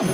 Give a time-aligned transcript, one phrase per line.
[0.00, 0.08] TBS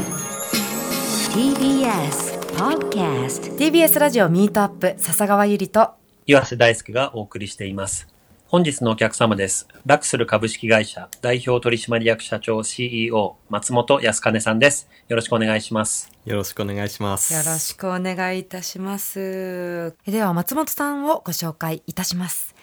[2.57, 5.91] Podcast TBS ラジオミートアップ笹川ゆりと
[6.27, 8.08] 岩瀬大輔がお送りしています。
[8.48, 9.68] 本日のお客様です。
[9.86, 14.88] ラクスル株式会社代表取締役社長 CEO 松本康金さんです。
[15.06, 16.11] よろしくお願いします。
[16.25, 17.32] よろしくお願いします。
[17.32, 22.57] よろしくお願いいたしますでは松本さんをご紹介いたします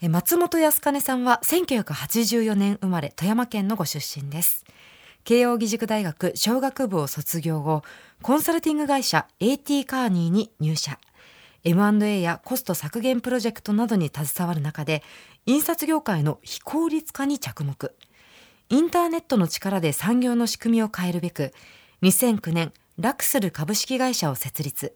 [0.00, 4.64] え松本康金さんは1984年生まれ富山県のご出身です
[5.24, 7.82] 慶應義塾大学商学部を卒業後
[8.22, 10.98] コンサルティング会社 AT カーニーに入社。
[11.62, 15.02] M&A やコスト削減プロジェクトなどに携わる中で
[15.44, 17.94] 印刷業界の非効率化に着目。
[18.70, 21.52] インターネットの力で産業の仕組みを変えるべく
[22.02, 24.94] 2009年ラクスル株式会社を設立。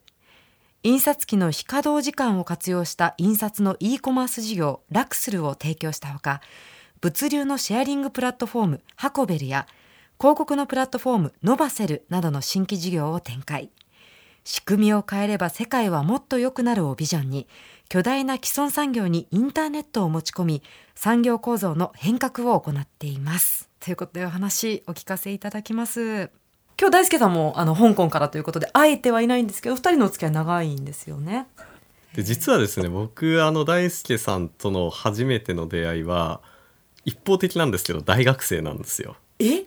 [0.85, 6.43] 印刷機の非稼働時間を活用した印刷の e コマース事業ラクスルを提供したほか
[7.01, 9.67] 物流のシェアリングプラットフォームハコベルや
[10.19, 13.71] 広告のプラットフォームノバセルなどの新規事業を展開。
[14.45, 17.49] 仕組みを変えれば世界はもっと良くなるをビジョンに
[17.89, 20.63] 巨大な既存産業にインターネットを持ち込み
[20.95, 23.71] 産業構造の変革を行っています。
[23.81, 26.31] ということでお話お聞かせいただきます。
[26.79, 31.47] 今日大輔さんもあの香港からということで会えてはいないんですけど二人のお付き合い長いんですよね。
[32.15, 36.41] で実はですね、僕あの大輔さんとの初めての出会いは
[37.05, 39.17] 一方的なんですけど大学生なんですよ。
[39.39, 39.65] え？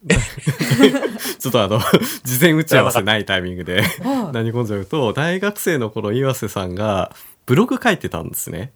[1.38, 1.78] ちょっとあの
[2.24, 7.14] 事前打ち合わせないタイミングではい何込んじゃうと大学生の頃岩瀬さんが
[7.46, 8.72] ブログ書いてたんですね。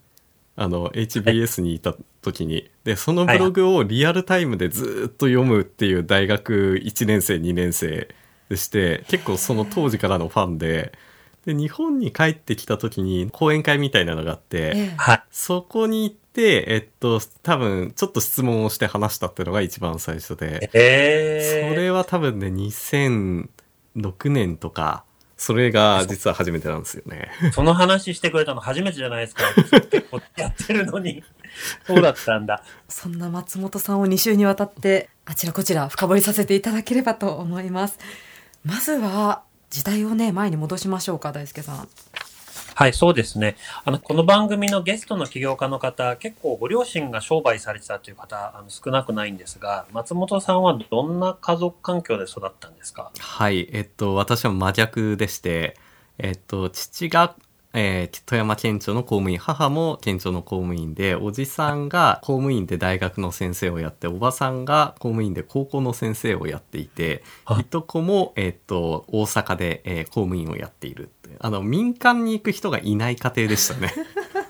[0.56, 2.70] あの HBS にいた時に。
[2.84, 8.08] でそのブログをリアルタイムでずっと読むっていう大学1年生2年生
[8.48, 10.92] でして結構その当時からのファンで。
[11.44, 15.22] で日本に帰ってきた時に講演会みたいなのがあって、ええはい。
[15.30, 23.48] そこに行って、えっと、多分、ちょっと質問をして話したっていうのが一番最初で、えー、それは多分ね、2006
[24.30, 25.04] 年とか、
[25.36, 27.30] それが実は初めてなんですよね。
[27.52, 29.42] その話してくれたの初めてじゃないですか。
[29.90, 31.22] 結構やってるのに。
[31.86, 32.62] そうだったんだ。
[32.88, 37.98] そんな松本さんを2週にわたってあちらこちら深掘りさせていただければと思います
[38.64, 41.88] まずは時代をね前に戻しましょうか大輔さん
[42.76, 43.54] はい、そうですね。
[43.84, 53.12] あの、この番組のゲストの起業家の方、結構ご両親が商売されてたという方、あの少なくないんですが、松本さんはどんな家族環境で育ったんですか？
[53.16, 55.76] はい、えっと、私は真逆でして、
[56.18, 57.36] えっと、父が、
[57.74, 73.92] えー富山県庁の公務員、母も県庁の公務員で、おじさんが公務員で大学の先生をやって、おばさんが公務員で高校の先生をやっていて、はいいとこも、えっと、大阪で、えー公務員をやっているあの、民間に行く人がいない家庭でしたね。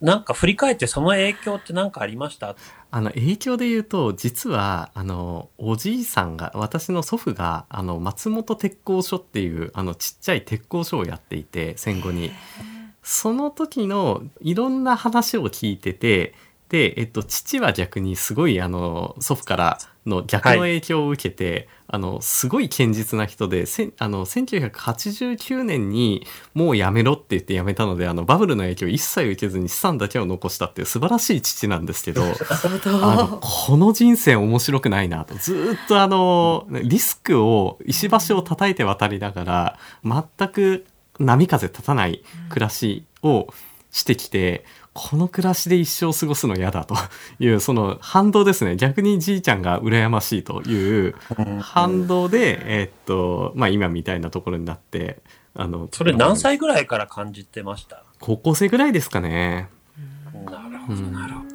[0.00, 2.54] なんか振り返ってその影響って何かありました？
[2.90, 12.30] あの影響で言うと実はあのおじいさんが私の祖父があの松本鉄工所っていうあのちっちゃい鉄工所をやっていて戦後に。
[13.08, 16.34] その時のいろんな話を聞いてて
[16.68, 32.22] で、えっと、父は逆にすごいあの祖父からの逆の影響を受けて、あのすごい堅実な人でせんあの1989年にもうやめろって言ってやめたのであのバブルの影響を一切受けずに資産だけを残したっていう素晴らしい父なんですけど。
[33.02, 40.86] あのこの人生面白くないなとずーっとあのリスクを石橋を叩いて渡りながら全く
[41.18, 43.48] 波風立たない暮らしを
[43.90, 44.64] してきて、
[44.98, 46.94] この暮らしで一生過ごすの嫌だと。
[47.38, 48.76] いうその反動ですね。
[48.76, 51.14] 逆にじいちゃんが羨ましいという
[51.60, 55.18] 反動で、えーっとまあ、今みたいなところになって
[55.54, 58.02] あのそれ何歳ぐらいから感じてました？
[58.20, 59.68] 高校生ぐらいですかね。
[60.46, 61.45] なるほど、なるほど。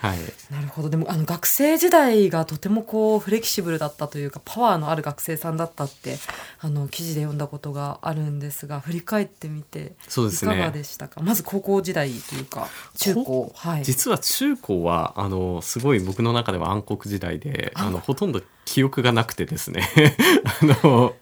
[0.00, 0.18] はい。
[0.50, 0.90] なるほど。
[0.90, 6.18] でもあの学生時代がとてもこうフレキシブルだったというかパワーのある学生さんだったって
[6.60, 10.54] あの記事で読んだことがあるんですが振り返ってみてそうですね。
[10.54, 11.20] いかがでしたか？
[11.20, 13.52] まず高校時代というか中高。
[13.56, 13.84] はい。
[13.84, 19.88] 実は中高はあのすごい僕の中では暗黒時代であのほとんど記憶がなくてですね。
[20.62, 21.14] あの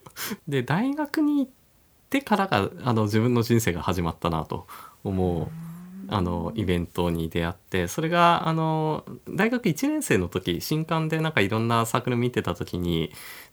[0.49, 1.51] で大学に行っ
[2.11, 4.67] てからがあの自分の人生が始まったなと
[5.05, 5.49] 思う
[6.09, 13.13] あのイベントに出会ってそれがあの大学1年生の時新刊でなんかいろんなサークル見てた時に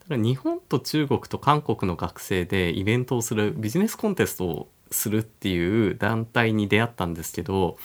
[0.09, 7.77] 日本と中国と韓国の学生でイベントをするビジネスコンテストをするっていう団体に出会ったんですけど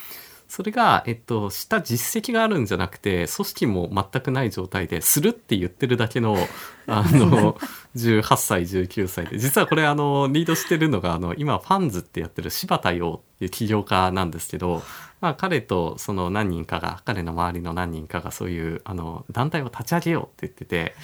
[0.49, 6.37] それが、えっと、した実績があるんじゃなくて組織も全くない状態でするって言ってるだけの
[6.89, 7.59] あの
[7.95, 14.83] 18歳19歳で実はこれあのリードしてるのがあの今ファンズってやってる柴田洋っていう起業家なんですけど、
[15.21, 20.95] まあ、彼とその何人かが彼の周りの何人かがそういうあの団体を立ち上げようって言ってて。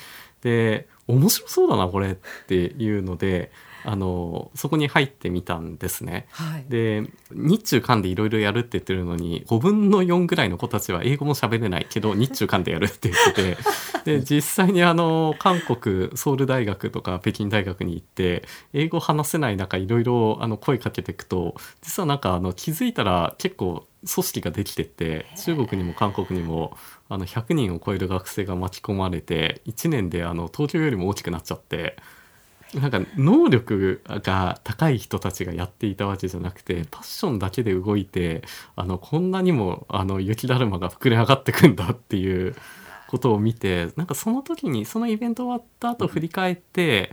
[0.42, 2.16] で面白そうだなこれっ
[2.46, 3.50] ていうので
[3.84, 6.26] あのそこに入ってみたんですね。
[6.30, 6.64] はい。
[6.68, 13.56] で日中韓でいろいろやるって言ってるのに5分の4ぐらいの子たちは英語も喋れないけど 日中韓でやるって言って
[14.04, 26.76] てで実際にあの韓国ソウル大学とか北京大学に行って英語話せない中いろいろあの声かけていくと実はなんかあの気づいたら結構組織ができてって中国にも韓国にも
[27.08, 31.96] あの100人を超える学生が巻き込まれて1年であの東京よりも大きくなっちゃって。
[32.74, 38.42] なんか能力が高い人たちがやっていたわけじゃなくてパッションだけで動いて
[38.76, 42.54] あのこんなにもあの雪だるまが膨れ上がってくんだっていう
[43.08, 47.12] ことを見てなんかその時にそのイベント終わった後振り返って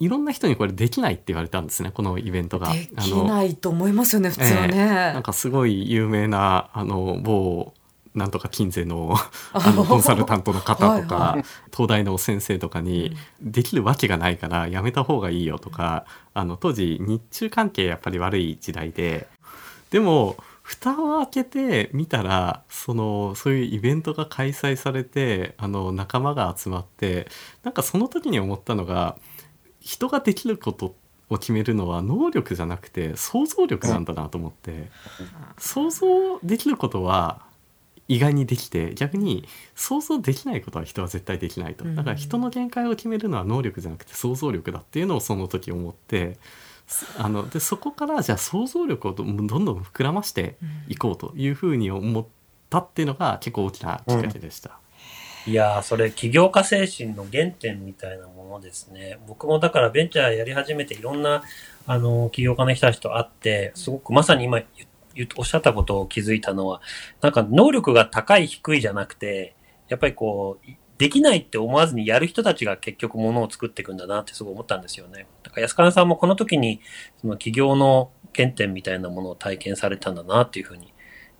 [0.00, 2.72] いろんな人にこれできないって言われたんですねこのイベントが。
[2.72, 4.86] できないと思いますよね、普通はね。
[4.86, 7.74] なんかすごい有名なあの某
[8.20, 9.14] なんとか金税の
[9.54, 19.26] あのコンサルタントの方とかはいは東大の先生とかにできるわけがないからやめた方がいいよとかあの当時日中関係やっぱり悪い時代で
[19.90, 27.26] でも蓋を開けてみたらそのそういうイベントが開催されてあの仲間が集まって
[27.62, 29.16] なんかその時に思ったのが
[29.80, 30.94] 人ができること
[31.30, 34.90] を決めるのは能力じゃなくて想像力なんだなと思って。
[35.58, 37.49] 想像できることは
[38.10, 39.46] 意外にできて逆に
[39.76, 46.36] 想像できないことは人は絶対できないとうんだから人の限界を決めるのは能力じゃなくて想像力だっていうのをその時思って
[46.88, 50.56] すあのでそこからじゃあ想像力をどどんどん膨らまして
[50.88, 52.26] いこうというふうに思っ
[52.68, 54.80] たっていうのが結構大きなきっかけでした。
[55.46, 59.18] いやー、それ起業家精神の原点みたいなものですね。
[59.26, 61.42] 僕もだからベンチャーやり始めていろんな、
[61.86, 64.86] あの、起業家の人たちと会って、すごくまさに今言言
[65.36, 66.80] おっしゃったことを気づいたのは、
[67.20, 69.54] なんか能力が高い低いじゃなくて、
[69.88, 75.26] やっぱりこう、できないって思わずにやる人たちが結局ものを作っていくんだなってすごい思ったんですよね。
[75.42, 76.80] だから安金さんもこの時に、
[77.20, 80.92] その企業の原点みたいなものを体験されたんだなっていうふうに、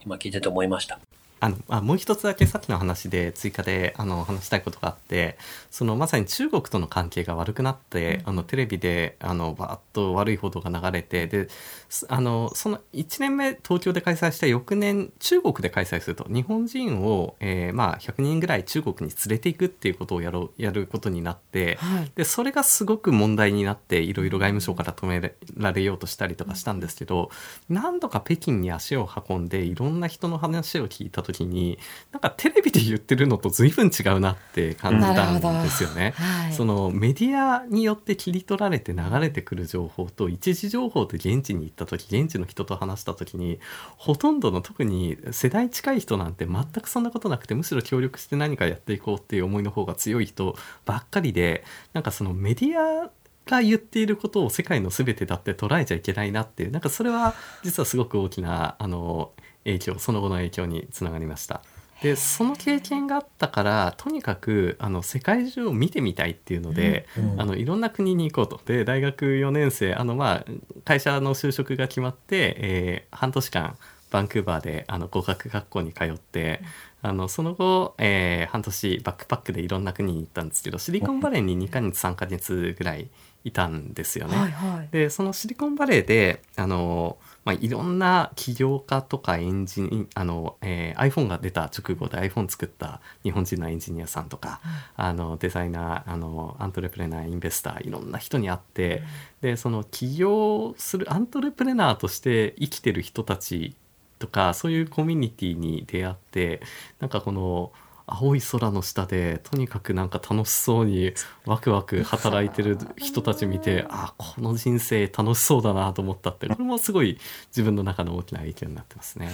[0.02, 0.98] 今聞いてて思いました。
[1.40, 5.38] あのあもう一つだけさっきの話で追加であの話したいことがあって
[5.70, 11.48] そのまさに中国との関係が悪くなって、あのテレビであのバーッと悪い報道が流れてで
[11.88, 22.12] すあのその1年目東京で開催した翌年中国で開催すると日本人を、えーまあ、100人ぐらい中国に連れていくっていうことをやろうやることになって、はい。
[22.14, 27.30] でそれがすごく問題になっていろいろ外務省から止められようとしたりとかしたんですけど
[27.68, 31.78] 何度か北京に足を運んでいろんな人の話を聞いた時に
[32.12, 36.14] なんかテレビで言ってるのと随分違うなって感じたんですよね。
[36.16, 36.52] はい。
[36.52, 43.60] そのメディアによって切り取られて流れてくる情報と一時情報で現地に行った時現地の人と話した時に
[43.96, 53.10] ほとんどの特に世代近い人なんて全くそんなことなくてむしろ協力して何かやっていこうっていう思いの方が強い人ばっかりでなんかそのメディア
[53.46, 59.32] が言っていることを世界の全てだって捉えちゃいけないなっていうなんかそれは実はすごく大きなあの
[59.64, 61.62] 影響その後の影響につながりました。
[62.02, 70.44] でその経験があったからとにかくあの世界中を見てみたいっていうので、うんあのいろんな国に行こうとで大学4年生あの、まあ、
[70.84, 73.76] 会社の就職が決まって、えー半年間
[74.10, 76.62] バンクーバーであの語学学校に通って
[77.00, 83.08] あのその後、えー半年バックパックでいろんな国に行ったんですけどシリコンバレーに2ヶ月3ヶ月ぐらい
[83.44, 84.36] いたんですよね。
[84.36, 84.88] はいはい。
[84.90, 94.60] でそのシリコンバレーであの、まあ、いろんな起業家とかエンジニあの、えー iPhone が出た直後で iPhone 作った日本人のエンジニアさんとか、
[94.96, 99.02] あのデザイナーあのアントレプレナーインベスターいろんな人に会って、
[99.40, 103.74] でその起業するアントレプレナーとして生きてる人たち
[104.18, 106.60] とかそういうコミュニティに出会って
[107.00, 107.72] なんかこの
[108.10, 111.12] 青い空の下でとにかくなんか楽しそうに
[111.46, 119.30] ワクワク働いてる人たち見てあこの人生楽しそうだなと思ったってこれもすごい自分の中の大きな影響になってますね。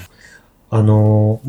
[0.70, 1.40] あの、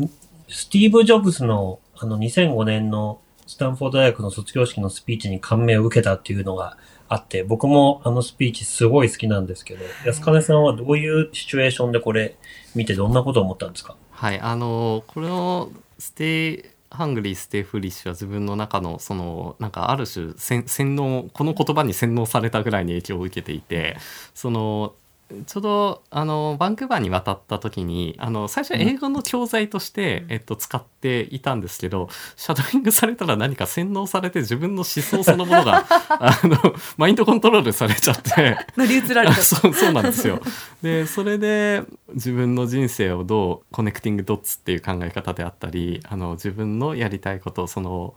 [0.48, 6.76] スティーブ・ジョブズのあの2005年のスタンフォード大学の卒業式のスピーチに感銘を受けたっていうのが
[7.08, 12.36] あって、僕もあのスピーチすごい好きなんですけど、安金さんはどういうシチュエーションでこれ
[12.74, 13.96] 見てどんなことを思ったんですか？
[14.10, 23.96] はい、あのこれのStay hungry stay foolish は自分の中のそのなんかある種洗、洗脳この言葉に洗脳されたぐらいに影響を受けていて
[24.34, 24.94] その
[25.46, 36.56] ちょうどあのバンクーバーに渡った時にあの最初は英語の教材として、えっと、使っていたんですけどシャドーイングされたら何か洗脳されて自分の思想そのものが あの
[36.96, 38.56] マインドコントロールされちゃって。
[38.76, 39.34] 乗り移られた。
[39.44, 40.40] そうそうなんですよ。
[40.82, 41.82] でそれで
[42.14, 48.14] 自分の人生をどうコネクティングドッツっていう考え方であったりあの自分のやりたいことその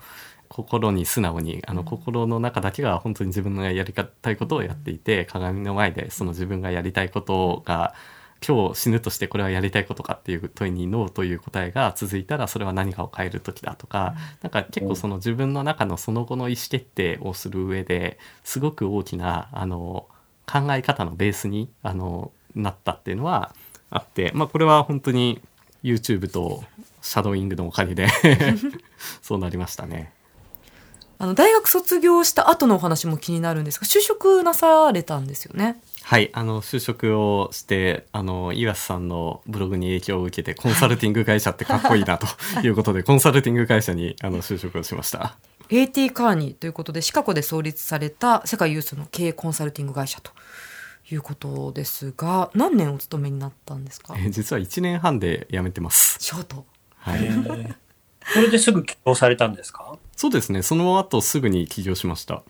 [0.52, 7.94] 心に素直にあの心の中だけが本当に自分のやりたいことをやっていて鏡の前でその自分がやりたいことが
[8.46, 20.08] 今日死ぬとしてこれはやりたいことかっていう問いにノーという答えが続いたらそれは何かを変える時だとか、なんか結構その自分の中のその後の意思決定をする上ですごく大きなあの
[20.48, 23.54] 考え方のベースにあのなったっていうのは
[23.92, 25.40] あって、まあ、これは本当に
[25.84, 26.64] YouTube と
[27.02, 28.08] シャドーイングのおかげで
[29.22, 30.12] そうなりましたね。
[31.22, 35.80] あの大学卒業した後のお話も気になるんですが就職なされたんですよね？
[36.04, 42.26] はいあの就職をしてあの岩瀬さんのブログに影響を受けてコンサルティング会社ってかっこいいなと
[42.66, 45.38] いうことでコンサルティング会社にあの就職をしました。
[45.70, 50.32] AT カーニーということでシカゴで創立された世界有数の経営コンサルティング会社と
[51.12, 54.16] いうことですが何年お勤めになったんですか？
[54.18, 56.18] え実は1年半で辞めてます。
[56.20, 56.66] ショート。
[56.98, 57.76] はい
[58.34, 59.98] それですぐ起業されたんですか？
[60.16, 60.62] そうですね。
[60.62, 62.44] その後すぐに起業しました。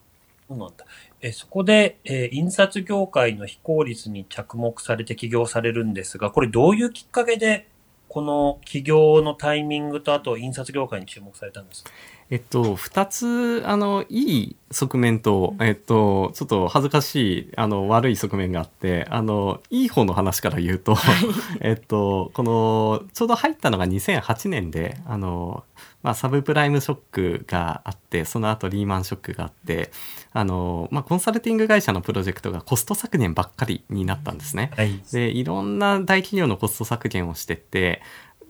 [0.47, 0.85] そうなんだ。
[1.21, 7.67] えそこで、えー、印刷業界の非効率に着目されて起業されるんですが、これどういうきっかけで、
[8.09, 11.91] この起業のタイミングと、あと印刷業界に注目されたんですか？
[12.31, 20.95] えっと、二つ、あの、いい側面と、えっと、ちょっと恥ずかしい、あの、悪い側面があって、あの、いい方の話から言うと、
[21.59, 25.65] えっと、この、ちょうど入ったのが2008年で、あの、
[26.03, 29.91] まあ、サブプライムショックがあってその後リーマンショックがあって
[30.31, 34.71] あの、まあ、コンサルティング会社のプロジェクトがコスト削減ばっかりになったんですね。
[34.75, 38.01] はい、でいろんな大企業のコスト削減をしてって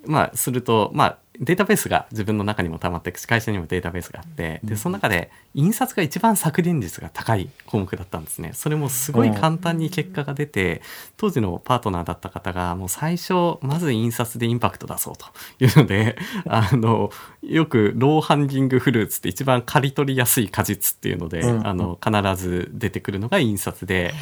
[0.06, 8.52] まあ、すると、まあ、データベースが自分の中にも溜まって会社にもデータベースがあってでその中で印刷が一番削減率が高い項目だったんですね。
[8.54, 10.84] それもすごい簡単に結果が出て
[11.18, 15.26] 当時のパートナーだった方がもう最初まず印刷でインパクト出そうと
[15.60, 16.16] いうので
[16.48, 24.14] あのよくローハンギングフルーツって一番刈り取りやすい果実っていうので、あの必ず出てくるのが印刷で。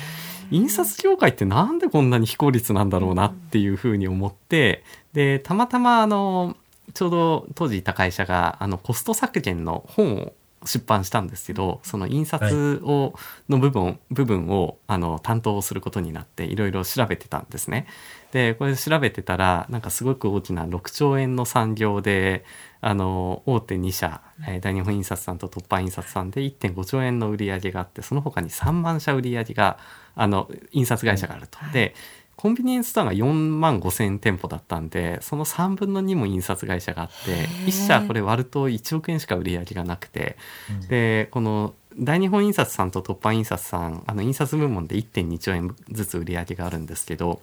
[0.52, 4.84] 印刷業界ってなんでこんなに非効率なんだろうなっていうふうに思って
[5.14, 6.58] でたまたまあの
[6.94, 10.34] ちょうど当時いた会社があのコスト削減の本を
[10.66, 13.14] 出版したんですけどその印刷を、
[13.48, 17.88] の部分部分をあの担当することになっていろいろ調べてたんですね。
[18.32, 22.46] でこれ調べてたらなんかすごく大きな6兆円の産業で
[22.82, 29.80] あの大手2社、えー、大日本印刷さんと突破印刷さんで1.5兆円の売り上げがあってその他に3万社売り上げが
[30.16, 31.58] あの印刷会社があると。
[31.72, 31.96] で
[32.40, 40.38] コンビニエンスストアが4万5千店舗だったんでその3分の2も印刷会社があって1社これ割ると1億円しか売り上げがなくて、
[40.72, 47.42] うん、でこの大日本印刷さんと突破印刷さんあの印刷部門で1.2兆円ずつ売り上げがあるんですけど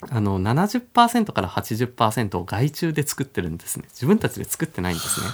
[0.00, 3.84] あの70%から80%を外注で作ってるんですね。
[3.90, 5.26] 自分たちで作ってないんですね。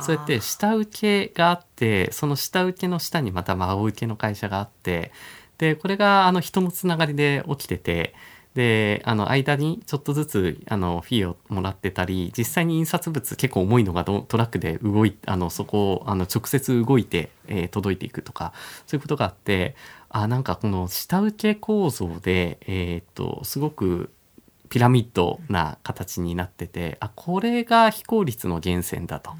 [0.00, 5.12] そうやって下請けがあってその下請けの下にまた真請けの会社があって
[5.58, 8.14] でこれがあの人のつながりで起きてて
[8.58, 18.52] であの間にちょっとずつあのフィーをもらってたり実際に印刷物結構重いのがトラックで動いあのそこをあの直接動いて、えー、届いていくとか
[18.88, 19.76] そういうことがあって
[20.08, 24.10] あなんかこの下請け構造で、えー、っとすごく
[24.70, 29.30] ピラミッドな形になっててあこれが非効率の源泉だと。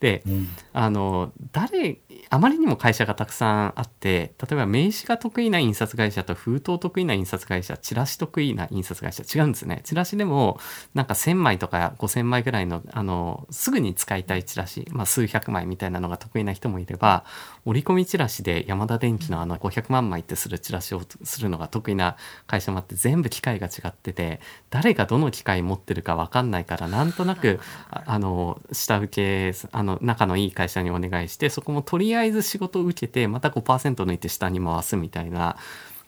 [0.00, 1.98] で、うん、あの誰
[2.30, 9.80] あまりにも会社がたくさんあって例えば名刺が得意な印刷会社と封筒得意な印刷会社チラシ得意な印刷会社違うんですね。
[9.84, 10.58] チラシでも
[10.94, 17.24] なんか1,000枚とか5,000枚ぐらいのあのすぐに使いたいチラシ、まあ、数百枚みたいなのが得意な人もいれば
[17.64, 27.60] 折り込みチラシでヤマダ電機のあの500万枚ってするチラシをするのが得意な会社もあって全部機械が違ってて誰がどの機械持ってるか分かんないからなんとなく
[27.90, 35.56] あの下請けあの仲のいい会社にお願いしてそこもとりあえず仕事を受けてまた5%抜いて下に回すみたいな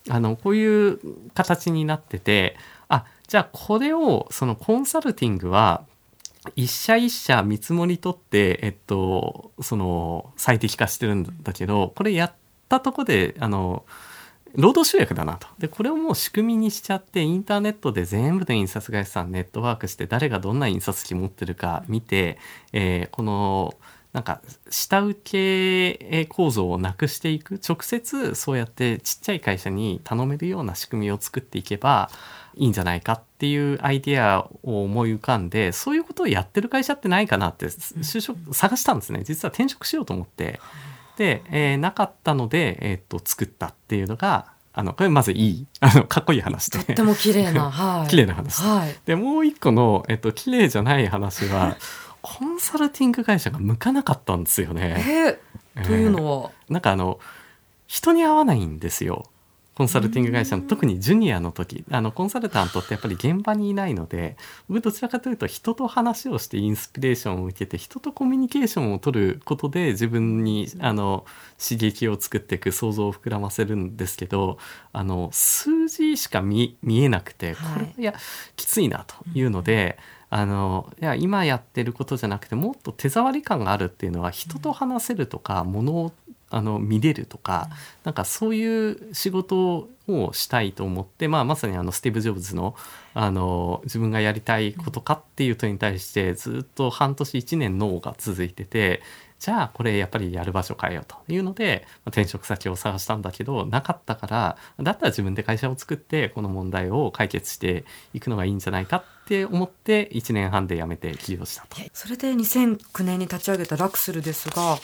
[0.09, 0.99] あのこういう
[1.35, 2.57] 形になってて
[2.89, 5.85] あじゃあこれをそのコンサルティングは
[6.55, 12.33] 一社一社見積もり取って、えっと、その最適化してるんだけどこれやっ
[12.69, 13.85] たとこであの
[14.57, 15.47] 労働集約だなと。
[15.59, 22.39] で、これをもう仕組みにしちゃって、インターネットで全部の印刷会社さんネットワークして、誰がどんな印刷機持ってるか見て、
[22.73, 23.75] えー、この、
[24.17, 32.09] なんか下請け構造をなくしていく直接そうやってちっちゃい会社に頼めるような仕組みを作っていけば
[32.55, 40.61] いいんじゃないかっていうアイデアを思い浮かんでそういうことをやってる会社ってないかなって就職探したんですね実は転職しようと思って
[41.17, 51.77] で、えー、なかったので、えー、っと作ったっていうのがあのこれまずいいあのかっこいい話でとっても綺麗な、 はい、綺麗な話、はい、でもう一個の、えっと綺麗じゃない話は
[52.21, 55.39] コンサルティング会社が向かなかったんですよね。
[55.77, 57.21] えー、というのは、なんかあの
[57.87, 59.25] 人に合わないんですよ。
[59.77, 64.39] コンサルティング会社の特にジュニアの時あのコンサルタントってやっぱり現場にいないので
[64.71, 71.27] 僕どちらかというと人と話をしてインスピレーションを受けて人とコミュニケーションを取ることで自分にあの
[71.63, 74.57] 刺激を作っていく想像を膨らませるんですけど
[74.95, 78.15] あの数字しか見えなくてこれいや
[78.57, 79.99] きついなというので。
[80.29, 86.13] あのいや今やってることじゃなくてもっと手触り感があるっていうのは人と話せるとか、ものを
[86.51, 87.69] あの見れるとか、
[88.05, 92.77] なんかそういう仕事をしたいと思って、まあ、まさにあのスティーブ・ジョブズの
[93.15, 99.01] あの自分がやりたいことかっていう問いに対してずっと半年1年ノーが続いてて
[99.39, 107.85] じゃあこれやっぱりやる場所変えようというので転職先を探したんだけどなかったからだったら自分で会社を作ってこの問題を解決して
[108.15, 111.77] いくのがいいんじゃないかって思って1年半で辞めて起業したと。
[111.93, 114.79] それで2009年に立ち上げたラクスルですが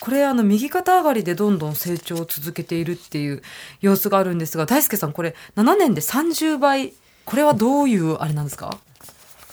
[0.00, 3.42] これあの右肩上がりでどんどん成長を続けているっていう
[3.80, 8.78] 様子があるんですが大輔さんこれ7年で30倍これはどういうあれなんですか？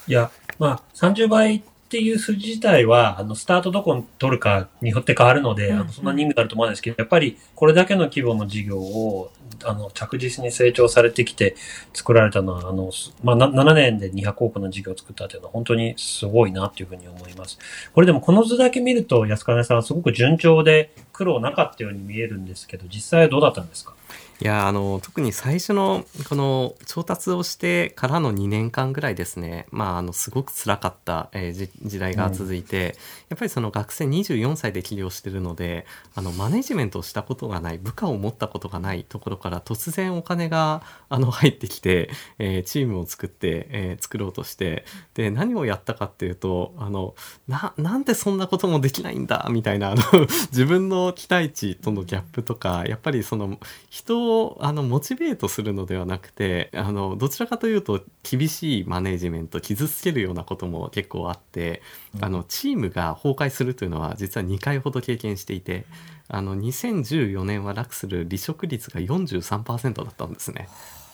[0.08, 9.32] いやまあ30倍っていう数字自体は、あの、スタートどこに取るかによって変わるので、うんうん、あのそんなに意味があると思うんですけど、やっぱりこれだけの規模の事業を、
[9.64, 11.56] あの、着実に成長されてきて
[11.94, 12.92] 作られたのは、あの、
[13.24, 17.58] まあ、7年で200億の事業を作ったというのは本当にすごいなというふうに思います。
[17.94, 23.94] これでもこの図だけ見ると、安金さんはすごく順調で苦労なかったように見えるんですけど、実際はどうだったんですか？
[24.40, 32.92] いやあの特に最初のこの調達をしてからの2年間ぐらいですね、まあ、あのすごく辛かった、えー、時代が続いて、うん、や
[33.36, 47.16] っぱりその学生24歳で起業してるのであのマネジメントをしたことがない部下を持ったことがないところから突然お金があの入ってきて、えー、チームを作って、えー、作ろうとしてで何をやったかっていうとあの
[47.48, 50.04] ななんでそんなこともできないんだみたいなあの
[50.52, 53.58] 自分の期待値とのギャップとかやっぱりその
[53.90, 54.27] 人を
[54.60, 61.82] あのモチベートするのではなくてあのどちらかというと厳しいマネジメント傷つけるようなことも結構あって、
[62.16, 65.86] うん、あのチームが崩壊するというのは実は2回ほど経験していて。
[66.30, 70.68] あの2014年はラクスル離職率が43%だったんですね。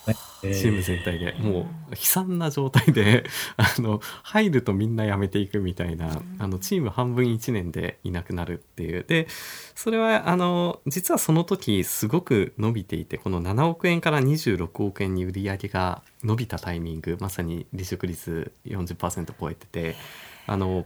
[0.06, 1.34] チーム全体で。
[1.40, 9.06] もう悲惨な状態で あの入るとみんな辞めていくみたいなあのチーム半分1年でいなくなるっていう。
[9.08, 9.28] で
[9.76, 19.96] それはあの実はその時すごく伸びていてこの7億円から26億円に売り上げが伸びたタイミングまさに離職率40%超えてて
[20.48, 20.86] あの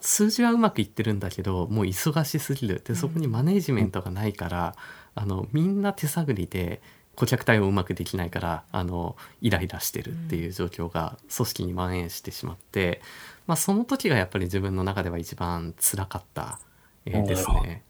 [0.00, 2.82] 数字はうまくいってるんだけどもう忙しすぎる。
[2.84, 4.76] でそこにマネージメントがないから、
[5.14, 6.80] あのみんな手探りで
[7.18, 13.02] 顧客対応うまくできないからあのイライラしてるっていう状況が組織に蔓延してしまって、
[13.48, 16.60] まあ、その時がやっぱり自分の中では一番つらかった、
[17.06, 17.82] えー、ですね。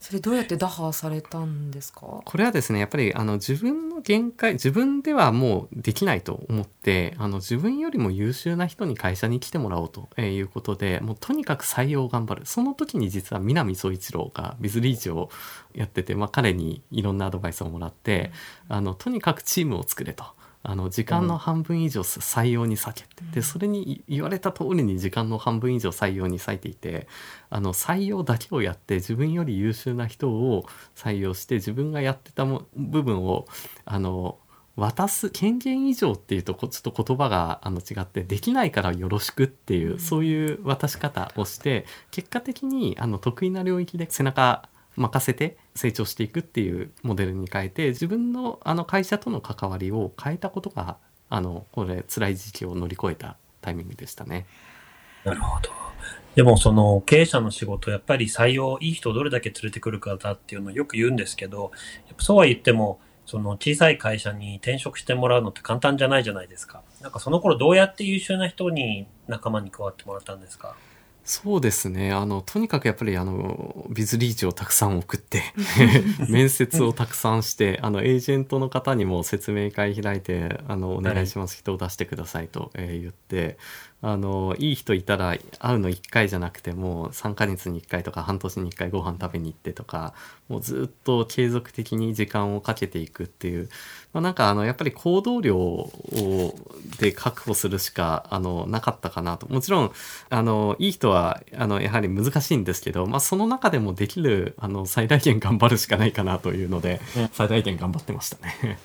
[0.00, 2.22] それどうやって打破されたんですか？
[2.24, 12.46] これはですねやっぱりあの自分の限界自分ではもうできないと思ってあの自分よりも優秀な人に会社に来てもらおうということでもうとにかく採用頑張る。
[12.46, 15.30] その時に実は南総一郎がビズリーチを
[15.74, 18.30] やってて、まあ、彼にいろんなアドバイスをもらって、
[18.68, 20.24] あのとにかくチームを作れと。
[20.62, 27.06] あの時間の半分以上採用に割けて、うん、でそれに言われた通りに時間の半分以上採用に割いていて
[27.48, 33.46] あの採用だけをやって自分より優秀な人を採用して自分がやってたも部分を
[33.84, 34.38] あの
[34.76, 44.68] 渡す権限以上っていうとちょっと言葉があの違ってできないからよろしくっていう、うん、そういう渡し方をして結果的にあの得意な領域で背中
[44.98, 50.96] 任せて成長していくっていうモデルに変えて自分のあの会社との関わりを変えたことが
[51.30, 54.46] あのこれ辛い時期を乗り越えたタイミングでしたね。
[55.24, 55.70] なるほど。
[56.34, 61.72] でもその経営者の仕事、やっぱり採用、いい人をどれだけ連れてくるかだっていうのをよく言うんですけど
[62.06, 66.82] やっぱ、そうは言っても、その小さい会社に転職してもらうのって簡単じゃないじゃないですか。
[67.02, 70.76] なんかその頃どうやって優秀な人に仲間に加わってもらったんですか？
[71.28, 72.10] そうですね。
[72.10, 75.42] あのとにかくやっぱりあのビズリーチをたくさん送って
[76.26, 83.58] 面接をたくさんしてあのエージェントの方にも説明会開いてあのお願いします、人を出してくださいと、えー、言って
[84.00, 90.14] あのいい人いたら会うの1回じゃなくても3ヶ月に1回とか半年に1回ご飯食べに行ってとか
[90.48, 93.68] もうずっと継続的に時間をかけていくっていう、
[94.12, 96.54] まあ、なんかあのやっぱり行動量を
[97.00, 99.92] で確保するしかあのなかったかなともちろん
[100.30, 107.00] あのいい人はあのやはり難しいんですけど、まあ、その中でもできるあの最大限頑張るしかないかなというので、
[107.32, 108.78] 最大限頑張ってましたね。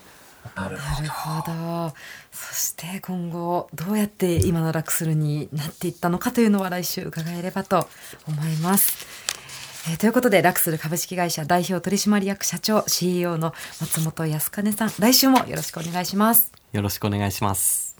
[0.54, 0.76] なる
[1.08, 1.94] ほど。
[2.30, 7.88] そして今後どうやって今のラクスルになっていったのかというのは来週伺えればと
[8.28, 9.06] 思います。
[9.90, 16.52] えーということでラクスル株式会社代表取締役社長 CEO の松本康兼さん来週もよろしくお願いします。
[16.72, 17.93] よろしくお願いします。